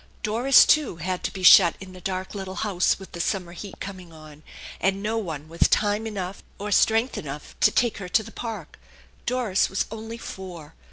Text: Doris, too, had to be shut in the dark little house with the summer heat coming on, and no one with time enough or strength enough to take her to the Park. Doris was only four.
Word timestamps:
Doris, 0.23 0.65
too, 0.65 0.95
had 0.95 1.23
to 1.25 1.31
be 1.31 1.43
shut 1.43 1.75
in 1.79 1.93
the 1.93 2.01
dark 2.01 2.33
little 2.33 2.55
house 2.55 2.97
with 2.97 3.11
the 3.11 3.19
summer 3.21 3.51
heat 3.51 3.79
coming 3.79 4.11
on, 4.11 4.41
and 4.79 5.03
no 5.03 5.19
one 5.19 5.47
with 5.47 5.69
time 5.69 6.07
enough 6.07 6.41
or 6.57 6.71
strength 6.71 7.19
enough 7.19 7.53
to 7.59 7.69
take 7.69 7.99
her 7.99 8.09
to 8.09 8.23
the 8.23 8.31
Park. 8.31 8.79
Doris 9.27 9.69
was 9.69 9.85
only 9.91 10.17
four. 10.17 10.73